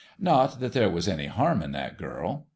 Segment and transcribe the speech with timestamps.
[0.19, 2.47] Not that there was any harm in that girl.